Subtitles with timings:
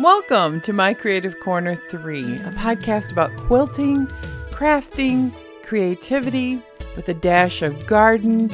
[0.00, 4.06] Welcome to My Creative Corner 3, a podcast about quilting,
[4.50, 6.60] crafting, creativity,
[6.96, 8.50] with a dash of garden,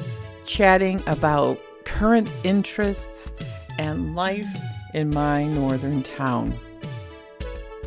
[0.46, 3.34] chatting about current interests
[3.76, 4.46] and life
[4.94, 6.57] in my northern town.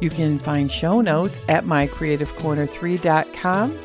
[0.01, 3.79] You can find show notes at mycreativecorner3.com.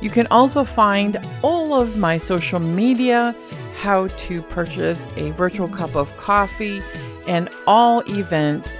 [0.00, 3.36] You can also find all of my social media,
[3.76, 6.80] how to purchase a virtual cup of coffee,
[7.28, 8.78] and all events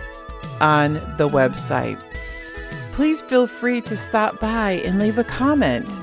[0.61, 2.03] on the website.
[2.93, 6.01] Please feel free to stop by and leave a comment.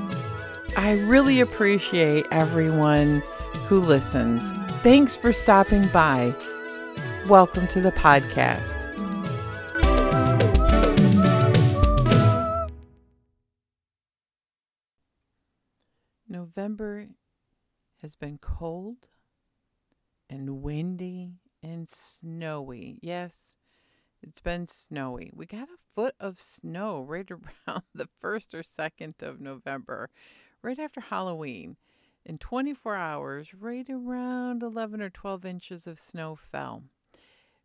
[0.77, 3.23] I really appreciate everyone
[3.67, 4.53] who listens.
[4.83, 6.35] Thanks for stopping by.
[7.27, 8.89] Welcome to the podcast.
[16.27, 17.07] November
[18.01, 19.07] has been cold
[20.29, 22.99] and windy and snowy.
[23.01, 23.55] Yes,
[24.23, 25.31] it's been snowy.
[25.33, 27.29] We got a foot of snow right
[27.67, 30.09] around the 1st or 2nd of November,
[30.61, 31.77] right after Halloween.
[32.25, 36.83] In 24 hours, right around 11 or 12 inches of snow fell.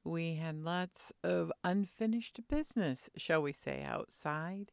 [0.02, 4.72] We had lots of unfinished business, shall we say, outside.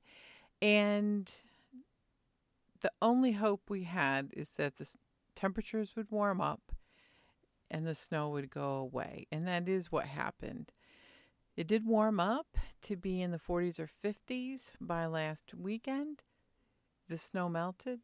[0.61, 1.31] And
[2.81, 4.92] the only hope we had is that the
[5.36, 6.72] temperatures would warm up
[7.70, 9.27] and the snow would go away.
[9.31, 10.72] And that is what happened.
[11.56, 16.23] It did warm up to be in the 40s or 50s by last weekend.
[17.08, 18.02] The snow melted,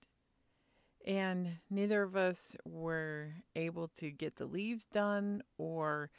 [1.06, 6.12] and neither of us were able to get the leaves done or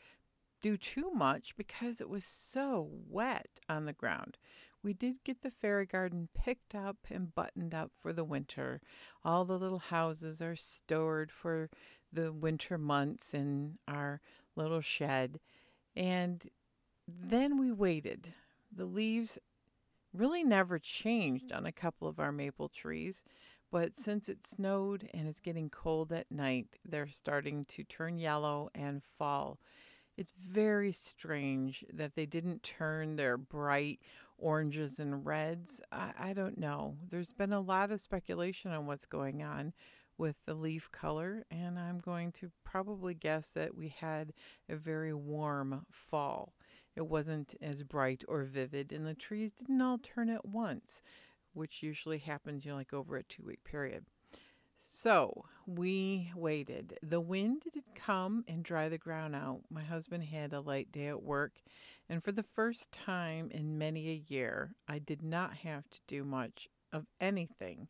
[0.61, 4.37] do too much because it was so wet on the ground.
[4.83, 8.81] We did get the fairy garden picked up and buttoned up for the winter.
[9.25, 11.71] All the little houses are stored for
[12.13, 14.21] the winter months in our
[14.57, 15.41] little shed.
[15.95, 16.45] And
[17.07, 18.29] then we waited.
[18.75, 19.39] The leaves
[20.13, 23.25] really never changed on a couple of our maple trees,
[23.71, 28.71] but since it snowed and it's getting cold at night, they're starting to turn yellow
[28.75, 29.59] and fall.
[30.17, 34.01] It's very strange that they didn't turn their bright
[34.37, 35.81] oranges and reds.
[35.91, 36.97] I, I don't know.
[37.09, 39.73] There's been a lot of speculation on what's going on
[40.19, 44.35] with the leaf color, and I'm going to probably guess that we had
[44.69, 46.53] a very warm fall.
[46.97, 51.03] It wasn't as bright or vivid, and the trees didn't all turn at once,
[51.55, 54.05] which usually happens, you know, like over a two week period.
[54.87, 56.99] So we waited.
[57.03, 59.61] The wind did come and dry the ground out.
[59.71, 61.63] My husband had a light day at work,
[62.09, 66.25] and for the first time in many a year, I did not have to do
[66.25, 67.89] much of anything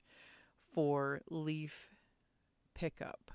[0.73, 1.89] for leaf
[2.75, 3.33] pickup.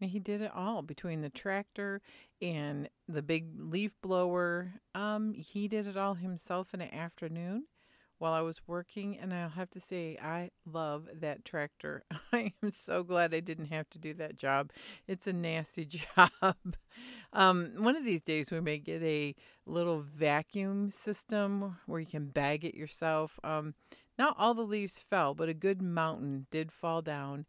[0.00, 2.00] He did it all between the tractor
[2.40, 4.74] and the big leaf blower.
[4.94, 7.64] Um, he did it all himself in the afternoon
[8.18, 12.04] while I was working, and I'll have to say I love that tractor.
[12.32, 14.70] I am so glad I didn't have to do that job.
[15.06, 15.84] It's a nasty
[16.16, 16.56] job.
[17.32, 19.34] um, one of these days we may get a
[19.66, 23.38] little vacuum system where you can bag it yourself.
[23.44, 23.74] Um,
[24.18, 27.46] not all the leaves fell, but a good mountain did fall down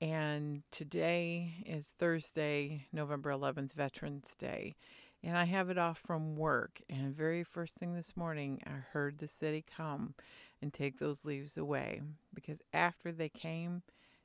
[0.00, 4.76] and today is Thursday, November 11th, Veterans Day.
[5.22, 6.80] And I have it off from work.
[6.88, 10.14] And very first thing this morning, I heard the city come
[10.62, 12.00] and take those leaves away
[12.32, 13.82] because after they came,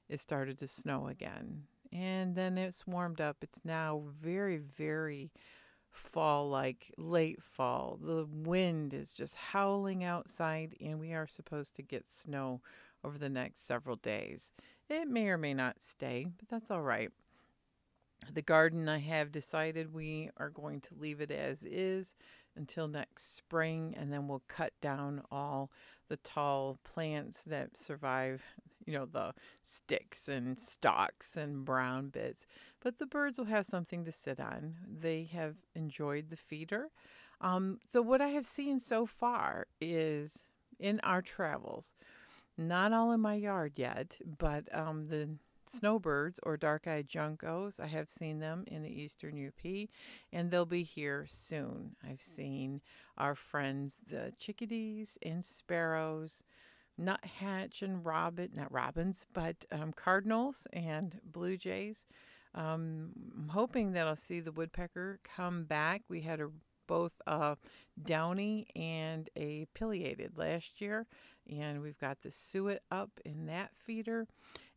[0.07, 1.63] it started to snow again.
[1.91, 3.37] And then it's warmed up.
[3.41, 5.31] It's now very, very
[5.91, 7.99] fall like late fall.
[8.01, 12.61] The wind is just howling outside, and we are supposed to get snow
[13.03, 14.53] over the next several days.
[14.89, 17.09] It may or may not stay, but that's all right.
[18.31, 22.15] The garden, I have decided we are going to leave it as is
[22.55, 25.71] until next spring, and then we'll cut down all
[26.09, 28.43] the tall plants that survive,
[28.85, 29.33] you know, the
[29.63, 32.45] sticks and stalks and brown bits.
[32.81, 34.75] But the birds will have something to sit on.
[34.87, 36.89] They have enjoyed the feeder.
[37.41, 40.45] Um, so, what I have seen so far is
[40.79, 41.95] in our travels,
[42.57, 45.29] not all in my yard yet, but um, the
[45.65, 49.89] snowbirds or dark eyed juncos, I have seen them in the eastern UP,
[50.31, 51.95] and they'll be here soon.
[52.07, 52.81] I've seen
[53.17, 56.43] our friends, the chickadees and sparrows,
[56.97, 62.05] nuthatch and robin, not robins, but um, cardinals and blue jays.
[62.55, 66.03] Um, I'm hoping that I'll see the woodpecker come back.
[66.07, 66.49] We had a
[66.87, 67.57] both a
[68.01, 71.07] downy and a pileated last year,
[71.49, 74.27] and we've got the suet up in that feeder.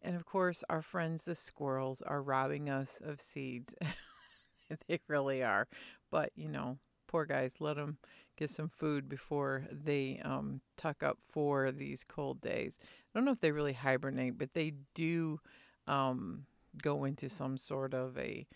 [0.03, 3.75] And of course, our friends the squirrels are robbing us of seeds.
[4.88, 5.69] they really are.
[6.11, 7.99] But, you know, poor guys, let them
[8.37, 12.79] get some food before they um, tuck up for these cold days.
[12.82, 15.41] I don't know if they really hibernate, but they do
[15.87, 16.44] um,
[16.82, 18.47] go into some sort of a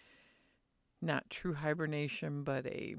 [1.01, 2.97] not true hibernation, but a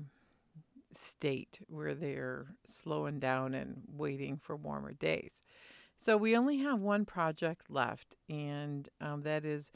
[0.93, 5.43] state where they're slowing down and waiting for warmer days.
[5.97, 9.71] So we only have one project left, and um, that is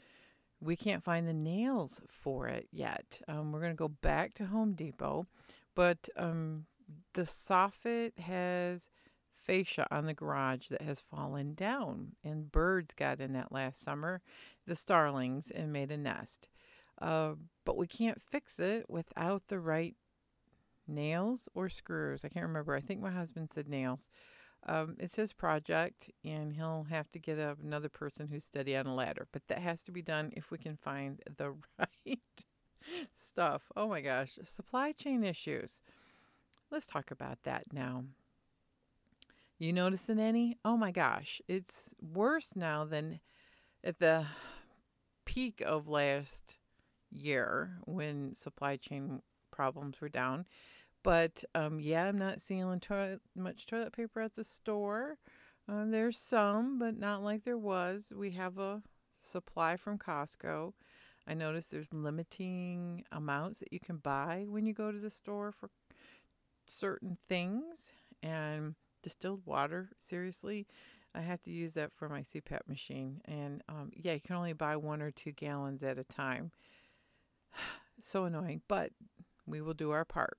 [0.60, 3.20] we can't find the nails for it yet.
[3.28, 5.26] Um, we're going to go back to Home Depot,
[5.74, 6.66] but um,
[7.14, 8.88] the soffit has
[9.34, 14.20] fascia on the garage that has fallen down, and birds got in that last summer,
[14.66, 16.48] the starlings, and made a nest.
[17.00, 17.34] Uh,
[17.64, 19.94] but we can't fix it without the right
[20.86, 22.24] nails or screws.
[22.24, 22.74] I can't remember.
[22.74, 24.08] I think my husband said nails.
[24.68, 28.86] Um, it's his project, and he'll have to get a, another person who's steady on
[28.86, 29.28] a ladder.
[29.32, 32.18] But that has to be done if we can find the right
[33.12, 33.62] stuff.
[33.76, 35.82] Oh my gosh, supply chain issues.
[36.70, 38.04] Let's talk about that now.
[39.58, 40.58] You noticing any?
[40.64, 43.20] Oh my gosh, it's worse now than
[43.82, 44.26] at the
[45.24, 46.58] peak of last
[47.10, 50.44] year when supply chain problems were down.
[51.06, 55.18] But um, yeah, I'm not seeing toilet, much toilet paper at the store.
[55.68, 58.12] Uh, there's some, but not like there was.
[58.12, 58.82] We have a
[59.12, 60.72] supply from Costco.
[61.24, 65.52] I noticed there's limiting amounts that you can buy when you go to the store
[65.52, 65.70] for
[66.66, 67.92] certain things.
[68.24, 70.66] And distilled water, seriously,
[71.14, 73.20] I have to use that for my CPAP machine.
[73.26, 76.50] And um, yeah, you can only buy one or two gallons at a time.
[78.00, 78.90] so annoying, but
[79.46, 80.36] we will do our part.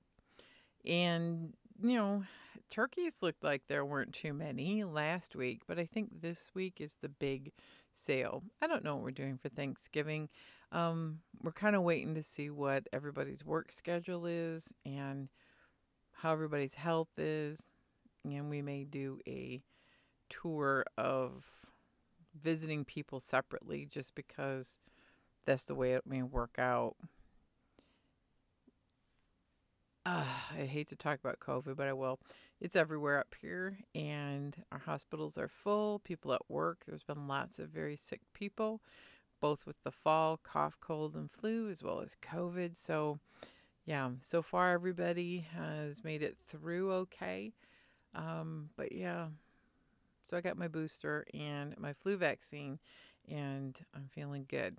[0.85, 2.24] And, you know,
[2.69, 6.97] turkeys looked like there weren't too many last week, but I think this week is
[7.01, 7.51] the big
[7.91, 8.44] sale.
[8.62, 10.29] I don't know what we're doing for Thanksgiving.
[10.71, 15.29] Um, we're kind of waiting to see what everybody's work schedule is and
[16.12, 17.69] how everybody's health is.
[18.25, 19.62] And we may do a
[20.30, 21.45] tour of
[22.39, 24.77] visiting people separately just because
[25.45, 26.95] that's the way it may work out.
[30.07, 30.24] Uh,
[30.57, 32.19] I hate to talk about COVID, but I will.
[32.62, 36.00] It's everywhere up here, and our hospitals are full.
[36.00, 38.81] People at work, there's been lots of very sick people,
[39.42, 42.75] both with the fall, cough, cold, and flu, as well as COVID.
[42.77, 43.19] So,
[43.86, 47.54] yeah, so far everybody has made it through okay.
[48.15, 49.27] Um, but yeah,
[50.24, 52.80] so I got my booster and my flu vaccine,
[53.30, 54.77] and I'm feeling good.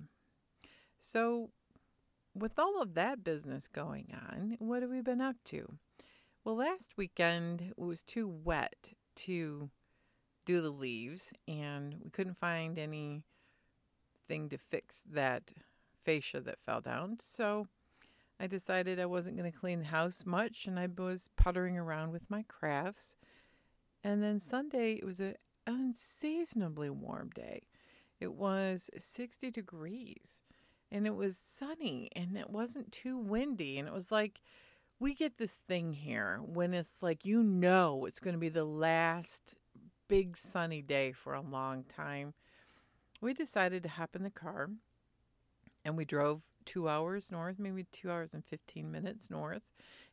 [0.98, 1.50] So,
[2.38, 5.79] with all of that business going on, what have we been up to?
[6.44, 9.70] Well, last weekend it was too wet to
[10.44, 13.23] do the leaves, and we couldn't find anything
[14.29, 15.52] to fix that
[16.02, 17.19] fascia that fell down.
[17.20, 17.67] So
[18.40, 22.12] I decided I wasn't going to clean the house much, and I was puttering around
[22.12, 23.17] with my crafts.
[24.02, 25.35] And then Sunday, it was an
[25.67, 27.64] unseasonably warm day.
[28.20, 30.40] It was 60 degrees
[30.90, 33.79] and it was sunny and it wasn't too windy.
[33.79, 34.40] And it was like,
[35.00, 38.64] we get this thing here when it's like, you know, it's going to be the
[38.64, 39.55] last
[40.08, 42.35] big sunny day for a long time.
[43.20, 44.70] We decided to hop in the car
[45.85, 49.62] and we drove two hours north, maybe two hours and 15 minutes north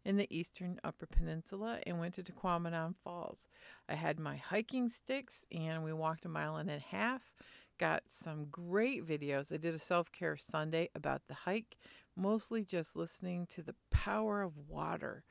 [0.04, 3.48] in the eastern Upper Peninsula and went to Tahquamenon Falls.
[3.90, 7.34] I had my hiking sticks and we walked a mile and a half
[7.78, 9.54] got some great videos.
[9.54, 11.78] I did a self care Sunday about the hike,
[12.16, 15.24] mostly just listening to the power of water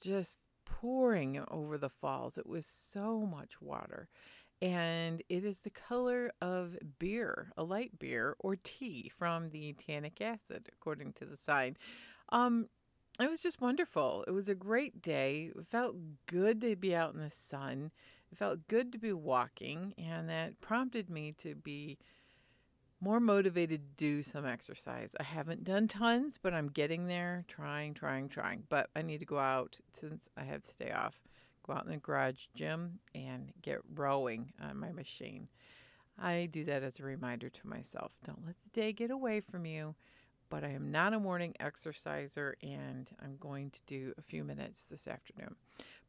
[0.00, 2.36] just pouring over the falls.
[2.36, 4.08] It was so much water.
[4.60, 10.20] And it is the color of beer, a light beer or tea from the tannic
[10.20, 11.76] acid, according to the sign.
[12.28, 12.68] Um,
[13.20, 14.24] it was just wonderful.
[14.26, 15.50] It was a great day.
[15.56, 17.90] It felt good to be out in the sun.
[18.32, 21.98] It felt good to be walking, and that prompted me to be
[22.98, 25.14] more motivated to do some exercise.
[25.20, 28.62] I haven't done tons, but I'm getting there, trying, trying, trying.
[28.70, 31.20] But I need to go out since I have today off,
[31.66, 35.48] go out in the garage gym and get rowing on my machine.
[36.18, 38.12] I do that as a reminder to myself.
[38.24, 39.94] Don't let the day get away from you.
[40.52, 44.84] But I am not a morning exerciser, and I'm going to do a few minutes
[44.84, 45.56] this afternoon.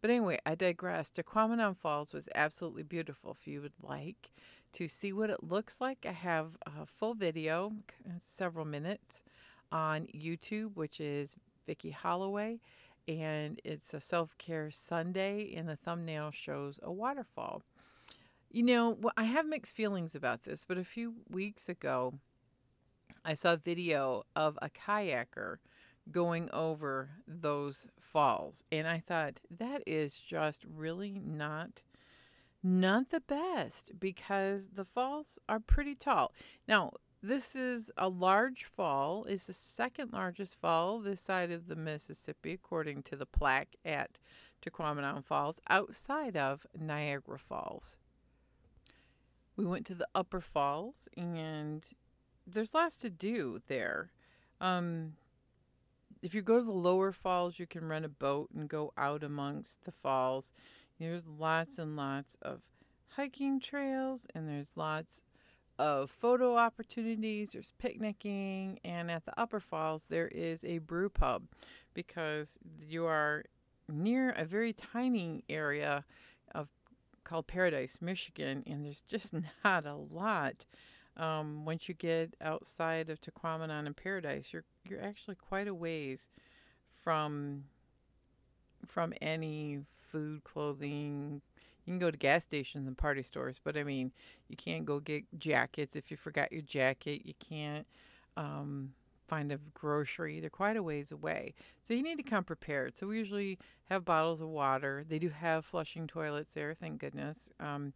[0.02, 1.10] But anyway, I digress.
[1.10, 3.38] Tahquamenon Falls was absolutely beautiful.
[3.40, 4.32] If you would like
[4.74, 7.72] to see what it looks like, I have a full video,
[8.06, 9.24] uh, several minutes,
[9.72, 12.60] on YouTube, which is Vicki Holloway,
[13.08, 17.64] and it's a self care Sunday, and the thumbnail shows a waterfall.
[18.52, 22.16] You know, I have mixed feelings about this, but a few weeks ago,
[23.25, 25.58] I saw a video of a kayaker
[26.12, 28.63] going over those falls.
[28.72, 31.84] And I thought that is just really not
[32.65, 36.32] not the best because the falls are pretty tall.
[36.65, 39.25] Now, this is a large fall.
[39.25, 44.18] It's the second largest fall this side of the Mississippi, according to the plaque at
[44.62, 47.98] Tahquamenon Falls, outside of Niagara Falls.
[49.58, 51.86] We went to the Upper Falls, and
[52.46, 54.12] there's lots to do there.
[54.62, 55.14] Um,
[56.22, 59.24] if you go to the lower falls, you can rent a boat and go out
[59.24, 60.54] amongst the falls.
[61.00, 62.62] There's lots and lots of
[63.10, 65.24] hiking trails, and there's lots
[65.78, 67.52] of photo opportunities.
[67.52, 71.44] There's picnicking, and at the upper falls, there is a brew pub
[71.94, 72.58] because
[72.88, 73.44] you are
[73.90, 76.06] near a very tiny area
[76.54, 76.70] of
[77.24, 79.34] called Paradise, Michigan, and there's just
[79.64, 80.66] not a lot.
[81.15, 86.29] Um, once you get outside of Tahquamenon and Paradise, you're you're actually quite a ways
[87.03, 87.65] from
[88.88, 91.41] from any food, clothing.
[91.86, 94.12] You can go to gas stations and party stores, but I mean,
[94.48, 97.24] you can't go get jackets if you forgot your jacket.
[97.25, 97.86] You can't
[98.38, 98.93] um,
[99.27, 100.39] find a grocery.
[100.39, 101.53] They're quite a ways away.
[101.84, 102.98] So you need to come prepared.
[102.98, 105.03] So we usually have bottles of water.
[105.08, 107.50] They do have flushing toilets there, thank goodness.
[107.60, 107.93] Um,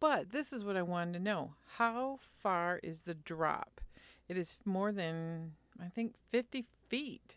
[0.00, 1.54] but this is what I wanted to know.
[1.76, 3.80] How far is the drop?
[4.28, 5.52] It is more than,
[5.82, 7.36] I think, 50 feet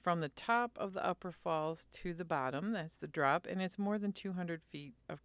[0.00, 2.72] from the top of the upper falls to the bottom.
[2.72, 3.46] That's the drop.
[3.46, 5.20] And it's more than 200 feet of.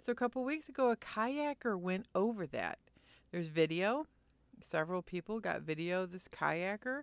[0.00, 2.78] So a couple weeks ago, a kayaker went over that.
[3.32, 4.06] There's video.
[4.60, 7.02] Several people got video of this kayaker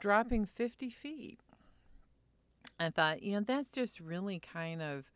[0.00, 1.40] dropping 50 feet.
[2.78, 5.10] I thought, you know, that's just really kind of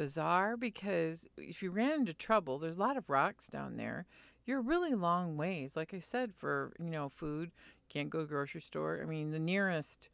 [0.00, 4.06] bizarre because if you ran into trouble, there's a lot of rocks down there.
[4.46, 5.76] You're really long ways.
[5.76, 7.50] Like I said, for you know, food,
[7.90, 8.98] can't go to grocery store.
[9.02, 10.08] I mean, the nearest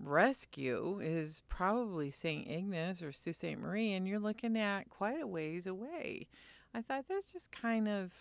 [0.00, 2.50] rescue is probably St.
[2.50, 3.56] Ignace or Sault Ste.
[3.56, 6.26] Marie, and you're looking at quite a ways away.
[6.74, 8.12] I thought that's just kind of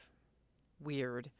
[0.79, 1.31] weird.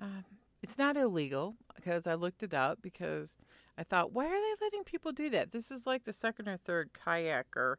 [0.00, 0.24] Um,
[0.62, 3.36] it's not illegal because I looked it up because
[3.76, 5.52] I thought, why are they letting people do that?
[5.52, 7.74] This is like the second or third kayaker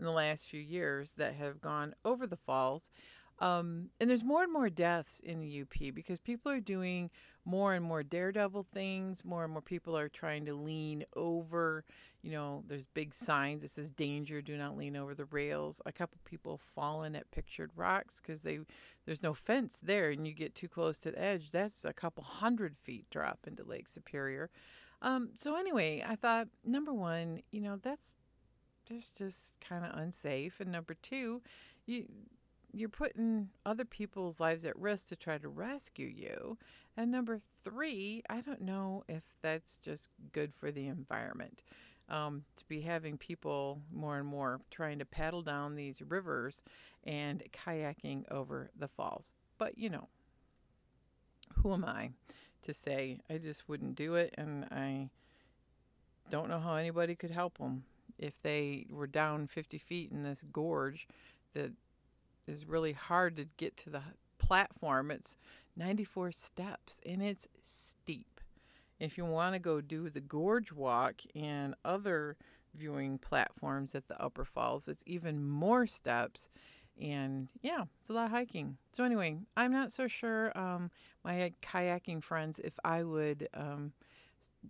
[0.00, 2.90] in the last few years that have gone over the falls.
[3.38, 7.10] Um, and there's more and more deaths in the UP because people are doing
[7.46, 9.24] more and more daredevil things.
[9.24, 11.84] More and more people are trying to lean over.
[12.22, 14.42] You know, there's big signs that says "Danger!
[14.42, 18.60] Do not lean over the rails." A couple people fallen at pictured rocks because they
[19.06, 21.50] there's no fence there, and you get too close to the edge.
[21.50, 24.50] That's a couple hundred feet drop into Lake Superior.
[25.00, 28.18] Um, so anyway, I thought number one, you know, that's
[28.90, 30.60] that's just kind of unsafe.
[30.60, 31.42] And number two,
[31.86, 32.06] you
[32.72, 36.56] you're putting other people's lives at risk to try to rescue you.
[36.96, 41.62] And number three, I don't know if that's just good for the environment.
[42.08, 46.62] Um, to be having people more and more trying to paddle down these rivers
[47.04, 49.32] and kayaking over the falls.
[49.58, 50.08] But you know,
[51.54, 52.10] who am I
[52.62, 54.34] to say I just wouldn't do it?
[54.36, 55.10] And I
[56.30, 57.84] don't know how anybody could help them
[58.20, 61.08] if they were down 50 feet in this gorge
[61.54, 61.72] that
[62.46, 64.02] is really hard to get to the
[64.38, 65.10] platform.
[65.10, 65.36] It's
[65.76, 68.40] 94 steps and it's steep.
[68.98, 72.36] If you want to go do the gorge walk and other
[72.74, 76.48] viewing platforms at the upper falls, it's even more steps.
[77.00, 78.76] And yeah, it's a lot of hiking.
[78.92, 80.90] So, anyway, I'm not so sure, um,
[81.24, 83.92] my kayaking friends, if I would um,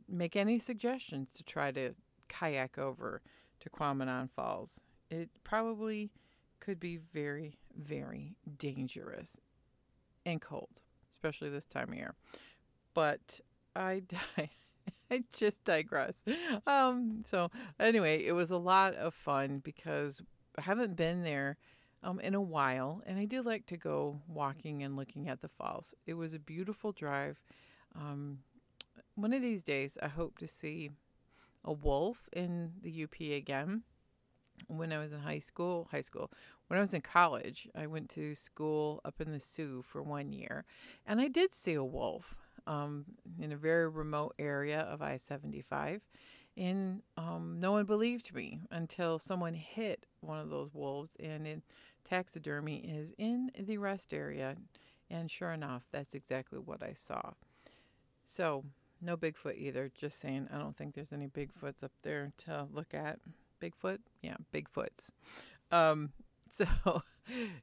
[0.09, 1.95] make any suggestions to try to
[2.29, 3.21] kayak over
[3.61, 4.81] Tahquamenon Falls.
[5.11, 6.11] It probably
[6.61, 9.41] could be very, very dangerous
[10.27, 12.15] and cold, especially this time of year.
[12.95, 13.41] But
[13.75, 14.03] I.
[15.13, 16.23] I just digress.
[16.69, 17.51] Um, so
[17.81, 20.23] anyway, it was a lot of fun because
[20.57, 21.57] I haven't been there
[22.03, 25.49] um, in a while, and I do like to go walking and looking at the
[25.49, 25.95] falls.
[26.07, 27.41] It was a beautiful drive.
[27.97, 28.39] Um,
[29.17, 30.91] one of these days, I hope to see
[31.65, 33.83] a wolf in the UP again.
[34.67, 36.31] When I was in high school, high school,
[36.69, 40.33] when I was in college, I went to school up in the Soo for one
[40.33, 40.67] year,
[41.07, 42.37] and I did see a wolf
[42.67, 43.07] um,
[43.41, 46.03] in a very remote area of I 75.
[46.57, 51.63] And um, no one believed me until someone hit one of those wolves, and
[52.05, 54.57] taxidermy is in the rest area.
[55.09, 57.33] And sure enough, that's exactly what I saw.
[58.25, 58.65] So
[59.01, 59.91] no Bigfoot either.
[59.95, 63.19] Just saying, I don't think there's any Bigfoots up there to look at.
[63.61, 63.99] Bigfoot?
[64.23, 65.13] Yeah, Bigfoots.
[65.71, 66.13] Um,
[66.49, 66.67] so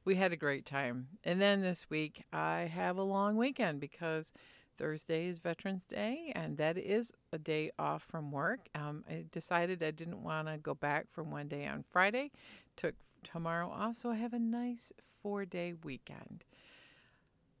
[0.04, 1.08] we had a great time.
[1.24, 4.32] And then this week, I have a long weekend because
[4.78, 8.68] Thursday is Veterans Day, and that is a day off from work.
[8.74, 12.30] Um, I decided I didn't want to go back from one day on Friday,
[12.76, 16.44] took tomorrow off, so I have a nice four day weekend.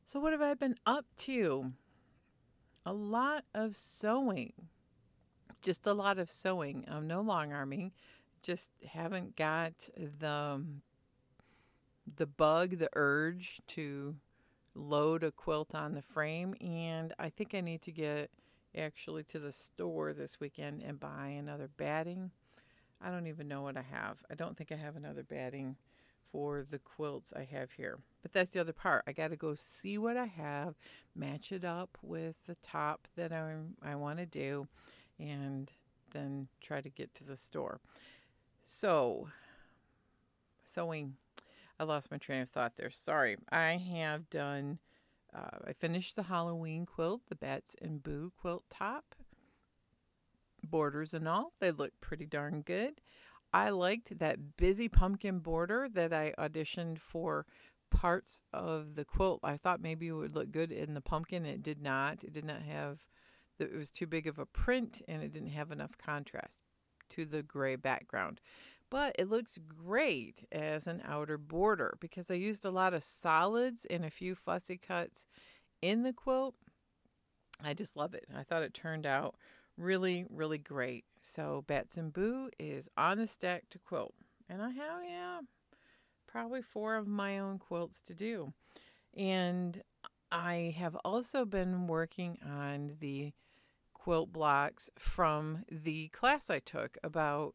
[0.04, 1.72] So, what have I been up to?
[2.88, 4.54] A lot of sewing.
[5.60, 6.86] Just a lot of sewing.
[6.88, 7.92] I'm no long arming.
[8.42, 10.80] Just haven't got the um,
[12.16, 14.16] the bug, the urge to
[14.74, 16.54] load a quilt on the frame.
[16.62, 18.30] And I think I need to get
[18.74, 22.30] actually to the store this weekend and buy another batting.
[23.02, 24.24] I don't even know what I have.
[24.30, 25.76] I don't think I have another batting
[26.32, 27.98] for the quilts I have here.
[28.28, 29.04] But that's the other part.
[29.06, 30.74] I got to go see what I have,
[31.16, 34.68] match it up with the top that I, I want to do,
[35.18, 35.72] and
[36.12, 37.80] then try to get to the store.
[38.66, 39.28] So,
[40.62, 41.14] sewing.
[41.80, 42.90] I lost my train of thought there.
[42.90, 43.38] Sorry.
[43.50, 44.78] I have done,
[45.34, 49.14] uh, I finished the Halloween quilt, the Bats and Boo quilt top,
[50.62, 51.54] borders and all.
[51.60, 53.00] They look pretty darn good.
[53.54, 57.46] I liked that busy pumpkin border that I auditioned for
[57.90, 59.40] parts of the quilt.
[59.42, 61.44] I thought maybe it would look good in the pumpkin.
[61.44, 62.24] It did not.
[62.24, 63.00] It did not have,
[63.58, 66.60] it was too big of a print and it didn't have enough contrast
[67.10, 68.40] to the gray background.
[68.90, 73.84] But it looks great as an outer border because I used a lot of solids
[73.84, 75.26] and a few fussy cuts
[75.82, 76.54] in the quilt.
[77.62, 78.24] I just love it.
[78.34, 79.34] I thought it turned out
[79.76, 81.04] really, really great.
[81.20, 84.14] So Bats and Boo is on the stack to quilt.
[84.48, 85.40] And I have, yeah,
[86.28, 88.52] probably four of my own quilts to do.
[89.16, 89.82] And
[90.30, 93.32] I have also been working on the
[93.94, 97.54] quilt blocks from the class I took about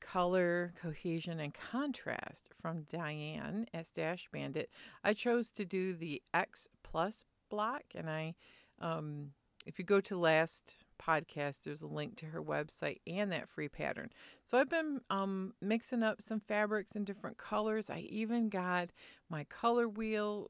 [0.00, 4.70] color, cohesion, and contrast from Diane S Dash Bandit.
[5.02, 8.34] I chose to do the X Plus block, and I,
[8.80, 9.30] um,
[9.64, 13.68] if you go to last podcast, there's a link to her website and that free
[13.68, 14.10] pattern.
[14.44, 17.90] So I've been um, mixing up some fabrics in different colors.
[17.90, 18.90] I even got
[19.28, 20.48] my color wheel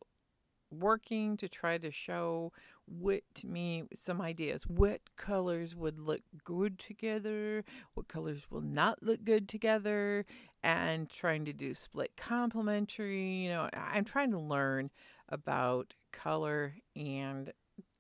[0.73, 2.53] working to try to show
[2.87, 9.03] what to me some ideas what colors would look good together what colors will not
[9.03, 10.25] look good together
[10.63, 14.91] and trying to do split complementary you know i'm trying to learn
[15.29, 17.53] about color and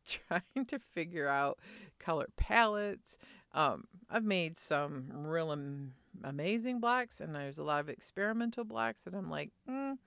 [0.28, 1.58] trying to figure out
[1.98, 3.18] color palettes.
[3.54, 9.02] Um, I've made some real am- amazing blacks, and there's a lot of experimental blacks
[9.02, 9.98] that I'm like, mm,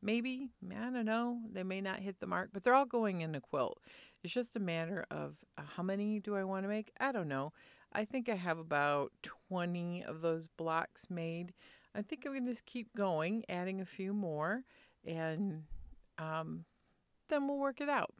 [0.00, 3.34] maybe, I don't know, they may not hit the mark, but they're all going in
[3.34, 3.80] a quilt.
[4.22, 6.92] It's just a matter of uh, how many do I want to make?
[7.00, 7.52] I don't know.
[7.92, 9.12] I think I have about
[9.48, 11.52] 20 of those blocks made.
[11.94, 14.64] I think I'm going to just keep going, adding a few more,
[15.04, 15.64] and
[16.18, 16.64] um,
[17.28, 18.14] then we'll work it out.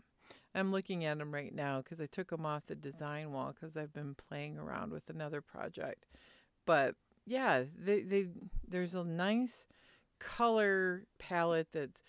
[0.55, 3.77] I'm looking at them right now because I took them off the design wall because
[3.77, 6.07] I've been playing around with another project.
[6.67, 6.95] But
[7.27, 8.27] yeah, they, they
[8.69, 9.67] there's a nice
[10.19, 12.03] color palette that's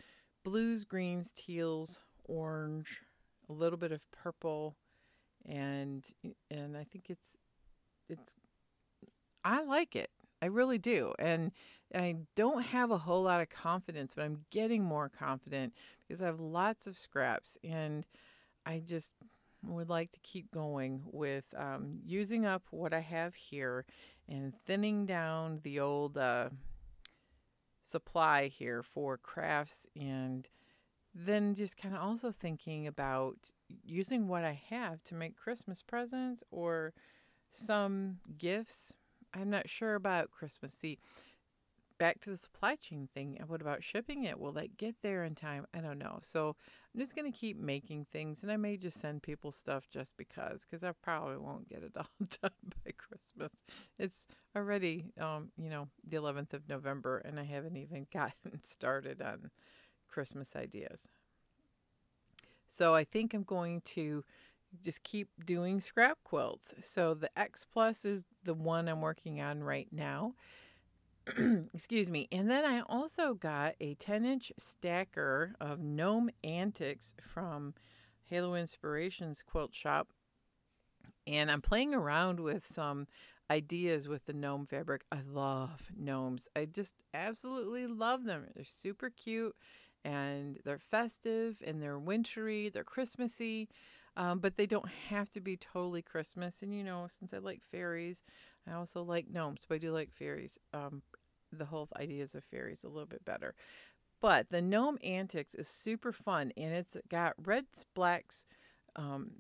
[0.43, 3.01] blues, greens, teals, orange,
[3.49, 4.75] a little bit of purple,
[5.45, 6.10] and
[6.51, 7.38] and I think it's
[8.10, 8.36] it's
[9.43, 10.10] I like it.
[10.41, 11.13] I really do.
[11.19, 11.51] And
[11.95, 16.25] I don't have a whole lot of confidence, but I'm getting more confident because I
[16.25, 18.06] have lots of scraps and
[18.65, 19.13] I just
[19.65, 23.86] would like to keep going with um, using up what I have here
[24.28, 26.49] and thinning down the old uh,
[27.84, 30.47] supply here for crafts and
[31.15, 33.52] then just kind of also thinking about
[33.86, 36.93] using what I have to make Christmas presents or
[37.52, 38.93] some gifts.
[39.34, 40.73] I'm not sure about Christmas.
[40.73, 40.97] See,
[41.99, 43.39] back to the supply chain thing.
[43.45, 44.39] What about shipping it?
[44.39, 45.67] Will that get there in time?
[45.73, 46.19] I don't know.
[46.23, 46.56] So
[46.93, 50.15] I'm just going to keep making things and I may just send people stuff just
[50.15, 52.51] because, because I probably won't get it all done
[52.86, 53.51] by Christmas.
[53.97, 59.21] It's already, um, you know, the 11th of November and I haven't even gotten started
[59.21, 59.49] on
[60.08, 61.10] Christmas ideas.
[62.69, 64.23] So I think I'm going to
[64.82, 66.73] just keep doing scrap quilts.
[66.79, 70.34] So the X Plus is the one I'm working on right now.
[71.73, 72.27] excuse me.
[72.31, 77.73] And then I also got a 10 inch stacker of Gnome Antics from
[78.23, 80.09] Halo Inspirations Quilt Shop.
[81.25, 83.07] And I'm playing around with some
[83.49, 85.03] ideas with the gnome fabric.
[85.12, 86.47] I love gnomes.
[86.55, 88.45] I just absolutely love them.
[88.55, 89.55] They're super cute
[90.03, 93.69] and they're festive and they're wintry, they're Christmassy.
[94.15, 96.62] Um, but they don't have to be totally Christmas.
[96.62, 98.21] And you know, since I like fairies,
[98.67, 100.59] I also like gnomes, but I do like fairies.
[100.71, 101.01] Um,
[101.57, 103.55] the whole ideas of fairies a little bit better.
[104.21, 108.45] But the Gnome Antics is super fun, and it's got reds, blacks,
[108.95, 109.31] um,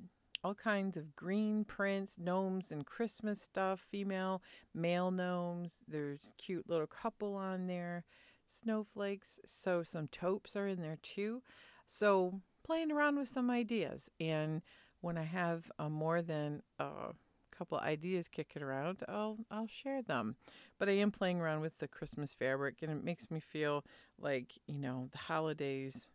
[0.43, 4.41] all kinds of green prints, gnomes and Christmas stuff, female,
[4.73, 5.81] male gnomes.
[5.87, 8.03] There's cute little couple on there,
[8.45, 9.39] snowflakes.
[9.45, 11.41] So some taupes are in there too.
[11.85, 14.09] So playing around with some ideas.
[14.19, 14.61] And
[14.99, 17.13] when I have uh, more than a
[17.53, 20.35] couple ideas kicking around, I'll I'll share them.
[20.79, 23.85] But I am playing around with the Christmas fabric, and it makes me feel
[24.19, 26.11] like you know the holidays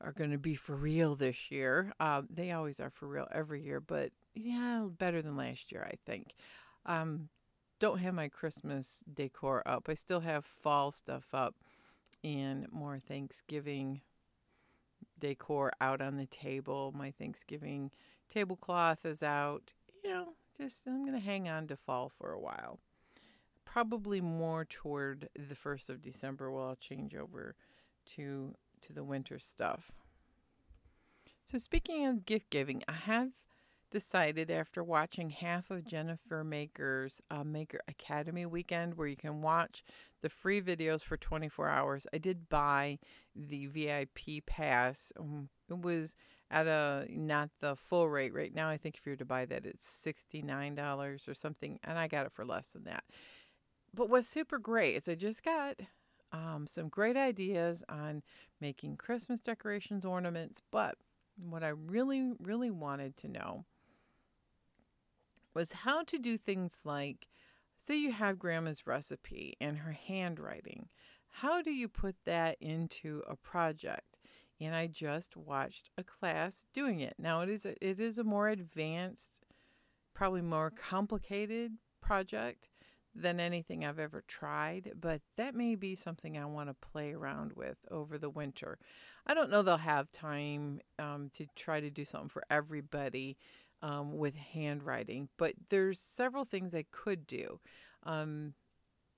[0.00, 1.92] are going to be for real this year.
[2.00, 5.96] Uh, they always are for real every year, but yeah, better than last year, I
[6.06, 6.34] think.
[6.86, 7.28] Um,
[7.78, 9.88] don't have my Christmas decor up.
[9.88, 11.54] I still have fall stuff up
[12.22, 14.02] and more Thanksgiving
[15.18, 16.92] decor out on the table.
[16.96, 17.90] My Thanksgiving
[18.28, 19.74] tablecloth is out.
[20.02, 20.28] You know,
[20.60, 22.80] just I'm going to hang on to fall for a while.
[23.64, 27.54] Probably more toward the 1st of December will I'll change over
[28.16, 29.92] to to the winter stuff.
[31.44, 33.30] So, speaking of gift giving, I have
[33.90, 39.82] decided after watching half of Jennifer Maker's uh, Maker Academy weekend, where you can watch
[40.22, 42.98] the free videos for 24 hours, I did buy
[43.34, 45.12] the VIP pass.
[45.18, 46.16] Um, it was
[46.50, 48.68] at a not the full rate right now.
[48.68, 52.26] I think if you were to buy that, it's $69 or something, and I got
[52.26, 53.04] it for less than that.
[53.94, 55.80] But what's super great is I just got
[56.32, 58.22] um, some great ideas on
[58.60, 60.96] making Christmas decorations, ornaments, but
[61.36, 63.64] what I really, really wanted to know
[65.54, 67.26] was how to do things like
[67.76, 70.88] say you have grandma's recipe and her handwriting.
[71.28, 74.09] How do you put that into a project?
[74.60, 77.14] And I just watched a class doing it.
[77.18, 79.40] Now it is a, it is a more advanced,
[80.14, 82.68] probably more complicated project,
[83.14, 87.52] than anything I've ever tried, but that may be something I want to play around
[87.54, 88.78] with over the winter.
[89.26, 93.36] I don't know they'll have time um, to try to do something for everybody
[93.82, 97.58] um, with handwriting, but there's several things I could do.
[98.04, 98.54] Um,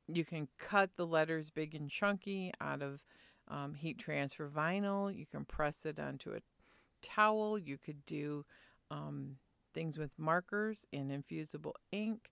[0.08, 3.02] you can cut the letters big and chunky out of
[3.48, 5.14] um, heat transfer vinyl.
[5.14, 6.40] You can press it onto a
[7.02, 7.58] towel.
[7.58, 8.44] You could do
[8.90, 9.36] um,
[9.74, 12.30] things with markers and infusible ink.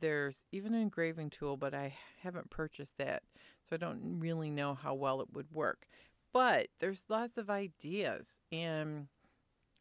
[0.00, 3.22] There's even an engraving tool, but I haven't purchased that,
[3.68, 5.86] so I don't really know how well it would work.
[6.32, 9.06] But there's lots of ideas, and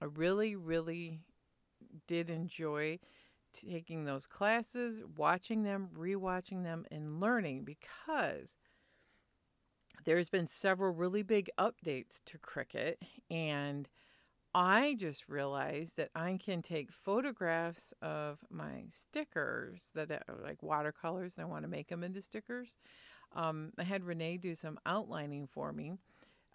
[0.01, 1.21] I really, really
[2.07, 2.99] did enjoy
[3.51, 8.55] taking those classes, watching them, rewatching them, and learning because
[10.05, 12.95] there's been several really big updates to Cricut,
[13.29, 13.89] and
[14.53, 21.35] I just realized that I can take photographs of my stickers that are like watercolors
[21.35, 22.77] and I want to make them into stickers.
[23.35, 25.97] Um, I had Renee do some outlining for me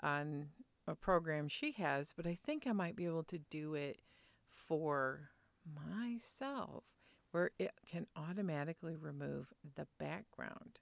[0.02, 0.46] on
[0.86, 4.00] a program she has, but I think I might be able to do it
[4.48, 5.28] for
[5.86, 6.84] myself
[7.32, 10.80] where it can automatically remove the background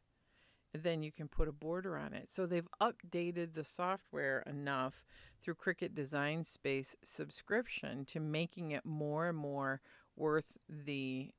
[0.74, 2.31] then you can put a border on it.
[2.31, 5.04] So they've updated the software enough
[5.40, 9.81] through Cricut Design Space subscription to making it more and more
[10.16, 11.31] worth the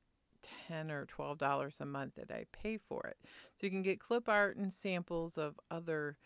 [0.68, 3.18] 10 or 12 dollars a month that I pay for it.
[3.54, 6.16] So you can get clip art and samples of other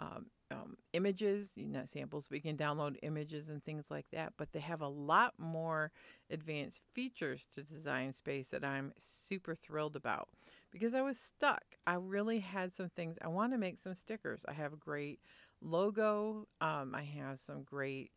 [0.00, 4.60] um, um, images, not samples, we can download images and things like that, but they
[4.60, 5.90] have a lot more
[6.30, 10.28] advanced features to Design Space that I'm super thrilled about
[10.70, 11.64] because I was stuck.
[11.86, 13.18] I really had some things.
[13.22, 14.44] I want to make some stickers.
[14.48, 15.20] I have a great
[15.60, 16.46] logo.
[16.60, 18.10] Um, I have some great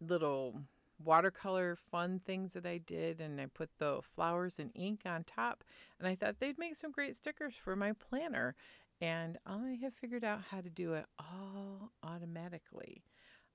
[0.00, 0.62] little
[1.02, 5.64] watercolor fun things that I did, and I put the flowers and ink on top.
[5.98, 8.54] And I thought they'd make some great stickers for my planner.
[9.00, 13.02] And I have figured out how to do it all automatically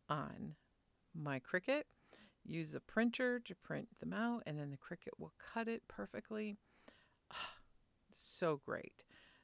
[0.09, 0.55] on
[1.13, 1.83] my Cricut.
[2.43, 6.57] Use a printer to print them out, and then the Cricut will cut it perfectly.
[8.11, 9.03] so great.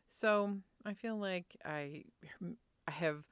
[0.09, 2.03] So I feel like I,
[2.87, 3.23] I have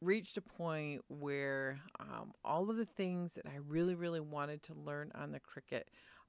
[0.00, 4.74] reached a point where um, all of the things that I really, really wanted to
[4.74, 5.84] learn on the Cricut,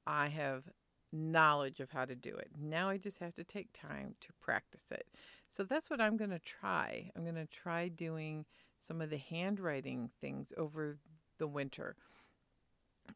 [0.07, 0.63] I have
[1.11, 2.49] knowledge of how to do it.
[2.59, 5.07] Now I just have to take time to practice it.
[5.47, 7.09] So that's what I'm going to try.
[7.15, 8.45] I'm going to try doing
[8.77, 10.97] some of the handwriting things over
[11.39, 11.95] the winter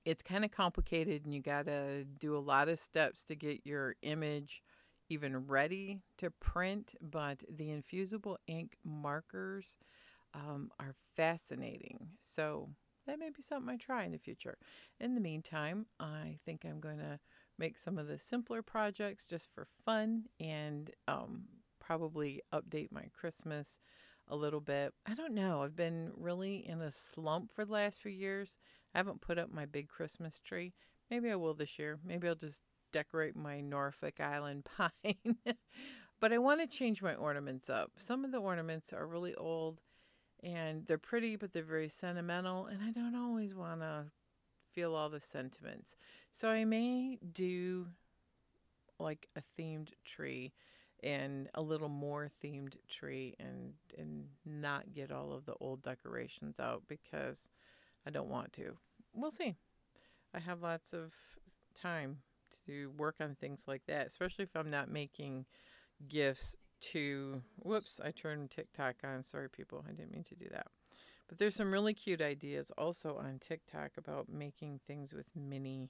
[0.06, 3.62] it's kind of complicated and you got to do a lot of steps to get
[3.66, 4.64] your image
[5.10, 9.78] even ready to print but the infusible ink markers
[10.34, 12.70] um, are fascinating so
[13.06, 14.58] that may be something i try in the future
[15.00, 17.20] in the meantime i think i'm going to
[17.58, 21.44] make some of the simpler projects just for fun and um,
[21.80, 23.80] probably update my christmas
[24.30, 28.02] a little bit i don't know i've been really in a slump for the last
[28.02, 28.58] few years
[28.94, 30.74] I haven't put up my big Christmas tree.
[31.10, 32.00] Maybe I will this year.
[32.06, 32.62] Maybe I'll just
[32.92, 35.38] decorate my Norfolk Island pine.
[36.20, 37.92] but I want to change my ornaments up.
[37.98, 39.82] Some of the ornaments are really old
[40.44, 44.08] and they're pretty, but they're very sentimental, and I don't always want to
[44.74, 45.96] feel all the sentiments.
[46.32, 47.88] So I may do
[49.00, 50.54] like a themed tree
[51.04, 56.60] and a little more themed tree and and not get all of the old decorations
[56.60, 57.50] out because
[58.06, 58.78] I don't want to.
[59.14, 59.56] We'll see.
[60.34, 61.14] I have lots of
[61.80, 62.18] time
[62.66, 65.46] to work on things like that, especially if I'm not making
[66.08, 66.56] gifts
[66.92, 69.24] to whoops, I turned TikTok on.
[69.24, 70.68] Sorry people, I didn't mean to do that.
[71.34, 75.90] But there's some really cute ideas also on TikTok about making things with mini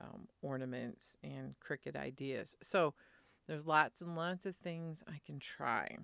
[0.00, 2.56] um, ornaments and Cricut ideas.
[2.60, 2.92] So
[3.46, 5.98] there's lots and lots of things I can try.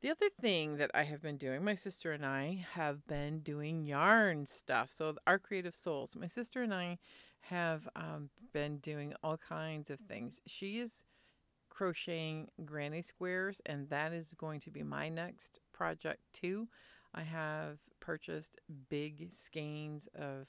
[0.00, 3.84] The other thing that I have been doing, my sister and I have been doing
[3.84, 4.90] yarn stuff.
[4.90, 6.98] So, our creative souls, my sister and I
[7.42, 10.40] have um, been doing all kinds of things.
[10.48, 11.04] She is
[11.68, 16.66] crocheting granny squares, and that is going to be my next project too.
[17.14, 20.46] I have purchased big skeins of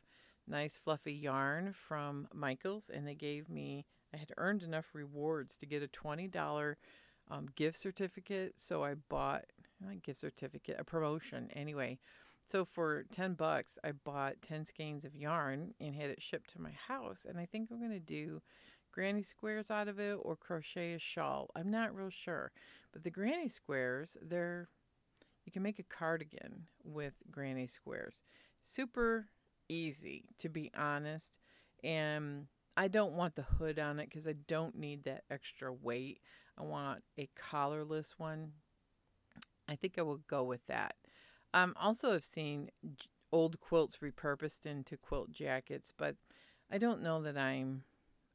[0.47, 5.65] nice fluffy yarn from Michaels, and they gave me, I had earned enough rewards to
[5.65, 6.75] get a $20
[7.29, 8.59] um, gift certificate.
[8.59, 9.45] So I bought,
[9.79, 11.99] not gift certificate, a promotion anyway.
[12.47, 16.61] So for 10 bucks, I bought 10 skeins of yarn and had it shipped to
[16.61, 17.25] my house.
[17.27, 18.41] And I think I'm going to do
[18.91, 21.49] granny squares out of it or crochet a shawl.
[21.55, 22.51] I'm not real sure.
[22.91, 24.67] But the granny squares, they're,
[25.45, 28.23] you can make a cardigan with granny squares.
[28.61, 29.29] Super
[29.69, 31.39] easy, to be honest.
[31.83, 36.19] And I don't want the hood on it because I don't need that extra weight.
[36.57, 38.53] I want a collarless one.
[39.67, 40.95] I think I will go with that.
[41.53, 42.69] Um, also, I've seen
[43.31, 46.15] old quilts repurposed into quilt jackets, but
[46.71, 47.83] I don't know that I'm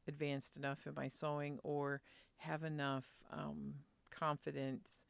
[0.07, 2.01] advanced enough in my sewing or
[2.37, 3.73] have enough um,
[4.11, 5.06] confidence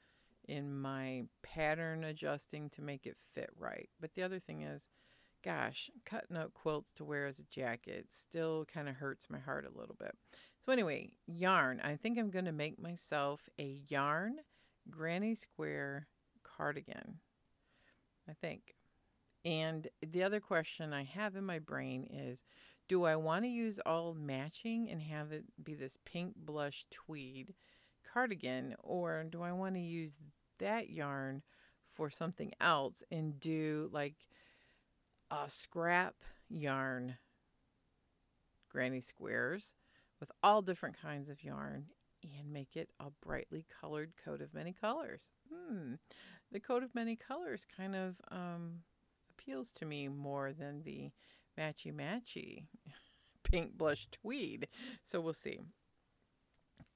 [0.47, 3.89] in my pattern adjusting to make it fit right.
[3.99, 4.87] But the other thing is,
[5.43, 9.65] gosh, cutting out quilts to wear as a jacket still kind of hurts my heart
[9.65, 10.15] a little bit.
[10.65, 11.81] So, anyway, yarn.
[11.83, 14.37] I think I'm going to make myself a yarn
[14.89, 16.07] granny square
[16.43, 17.19] cardigan.
[18.29, 18.75] I think.
[19.45, 22.43] And the other question I have in my brain is
[22.87, 27.53] do I want to use all matching and have it be this pink blush tweed
[28.13, 30.17] cardigan, or do I want to use
[30.59, 31.41] that yarn
[31.87, 34.15] for something else and do like
[35.31, 36.15] a scrap
[36.49, 37.17] yarn
[38.69, 39.75] granny squares
[40.19, 41.85] with all different kinds of yarn
[42.23, 45.31] and make it a brightly colored coat of many colors.
[45.51, 45.93] Hmm.
[46.51, 48.79] The coat of many colors kind of um,
[49.31, 51.11] appeals to me more than the
[51.57, 52.65] matchy matchy
[53.43, 54.67] pink blush tweed.
[55.03, 55.59] So we'll see.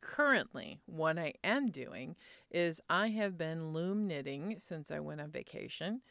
[0.01, 2.15] Currently, what I am doing
[2.49, 6.01] is I have been loom knitting since I went on vacation.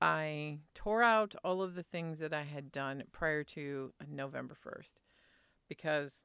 [0.00, 4.94] I tore out all of the things that I had done prior to November 1st
[5.68, 6.24] because,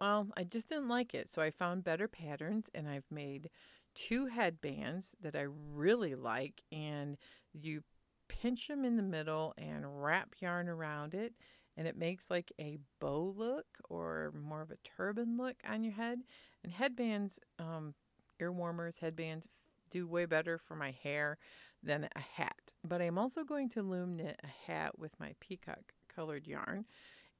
[0.00, 1.28] well, I just didn't like it.
[1.28, 3.50] So I found better patterns and I've made
[3.94, 6.62] two headbands that I really like.
[6.70, 7.16] And
[7.52, 7.82] you
[8.28, 11.34] pinch them in the middle and wrap yarn around it.
[11.76, 13.97] And it makes like a bow look or
[14.68, 16.20] of a turban look on your head.
[16.62, 17.94] And headbands, um,
[18.40, 19.48] ear warmers, headbands
[19.90, 21.38] do way better for my hair
[21.82, 22.72] than a hat.
[22.84, 26.84] But I'm also going to loom knit a hat with my peacock colored yarn.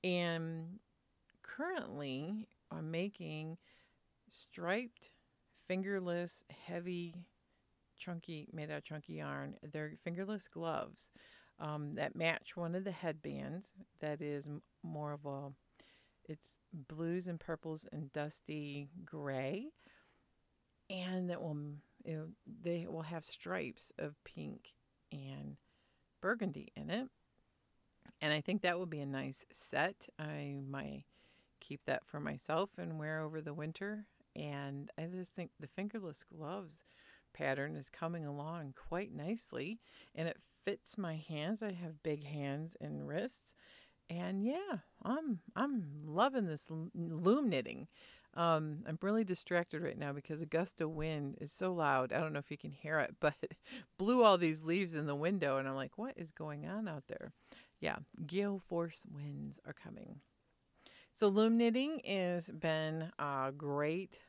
[0.03, 0.79] And
[1.43, 3.59] currently, I'm making
[4.29, 5.11] striped,
[5.67, 7.15] fingerless, heavy,
[7.97, 9.57] chunky, made out of chunky yarn.
[9.73, 11.11] They're fingerless gloves
[11.59, 14.49] um, that match one of the headbands that is
[14.83, 15.49] more of a,
[16.29, 19.69] it's blues and purples and dusty gray.
[20.91, 21.59] And that will
[22.05, 22.21] it,
[22.63, 24.73] they will have stripes of pink
[25.13, 25.57] and
[26.21, 27.09] burgundy in it.
[28.21, 30.09] And I think that would be a nice set.
[30.19, 31.05] I might
[31.61, 34.07] keep that for myself and wear over the winter.
[34.35, 36.85] And I just think the fingerless gloves
[37.33, 39.79] pattern is coming along quite nicely
[40.15, 41.63] and it fits my hands.
[41.63, 43.55] I have big hands and wrists.
[44.11, 47.89] And yeah, I'm I'm loving this loom knitting.
[48.35, 52.13] Um, I'm really distracted right now because a gust of wind is so loud.
[52.13, 53.57] I don't know if you can hear it, but it
[53.99, 57.05] blew all these leaves in the window, and I'm like, what is going on out
[57.09, 57.33] there?
[57.81, 60.21] Yeah, gale force winds are coming.
[61.15, 64.21] So loom knitting has been uh, great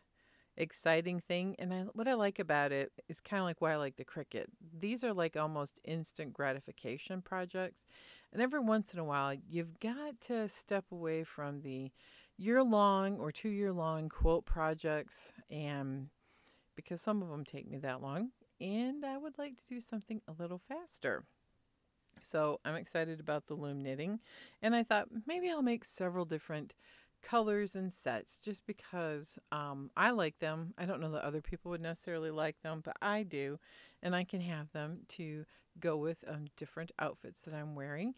[0.60, 1.56] exciting thing.
[1.58, 4.06] And I, what I like about it is kind of like why I like the
[4.06, 4.46] Cricut.
[4.78, 7.86] These are like almost instant gratification projects.
[8.32, 11.92] And every once in a while, you've got to step away from the
[12.38, 15.34] year long or two year long quote projects.
[15.50, 16.10] And
[16.76, 20.22] because some of them take me that long, and I would like to do something
[20.28, 21.24] a little faster.
[22.22, 24.20] So I'm excited about the loom knitting,
[24.62, 26.76] and I thought maybe I'll make several different
[27.22, 30.74] colors and sets just because um, I like them.
[30.78, 33.60] I don't know that other people would necessarily like them, but I do,
[34.02, 35.46] and I can have them to
[35.80, 38.16] go with um, different outfits that I'm wearing.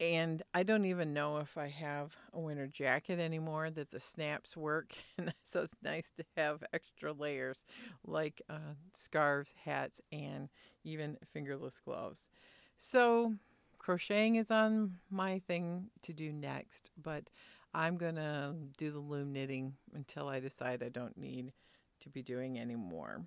[0.00, 4.56] And I don't even know if I have a winter jacket anymore that the snaps
[4.56, 4.94] work.
[5.42, 7.64] So it's nice to have extra layers
[8.06, 10.48] like uh, scarves, hats, and
[10.84, 12.28] even fingerless gloves.
[12.76, 13.34] So
[13.78, 17.30] crocheting is on my thing to do next, but
[17.72, 21.52] I'm going to do the loom knitting until I decide I don't need
[22.00, 23.22] to be doing any more.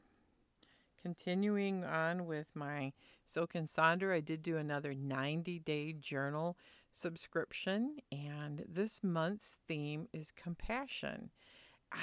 [1.01, 2.93] Continuing on with my
[3.25, 6.57] Silk and Sonder, I did do another 90 day journal
[6.91, 11.29] subscription, and this month's theme is compassion.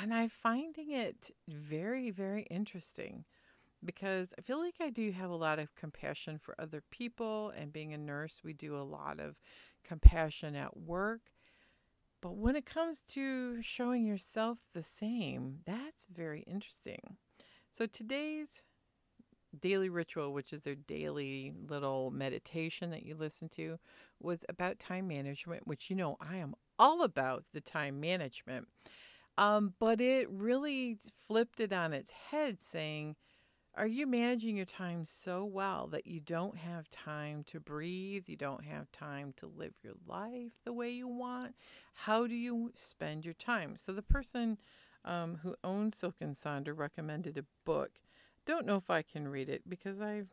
[0.03, 3.24] And I'm finding it very, very interesting
[3.85, 7.72] because I feel like I do have a lot of compassion for other people, and
[7.72, 9.37] being a nurse, we do a lot of
[9.83, 11.22] compassion at work.
[12.22, 17.16] But when it comes to showing yourself the same, that's very interesting.
[17.70, 18.62] So today's
[19.59, 23.78] daily ritual, which is their daily little meditation that you listen to,
[24.20, 28.68] was about time management, which you know I am all about the time management.
[29.38, 33.16] Um, but it really flipped it on its head, saying,
[33.76, 38.28] Are you managing your time so well that you don't have time to breathe?
[38.28, 41.54] You don't have time to live your life the way you want?
[41.94, 43.76] How do you spend your time?
[43.76, 44.59] So, the person
[45.04, 48.00] um, who owns Silk and Sonder recommended a book
[48.50, 50.28] don't know if I can read it because I've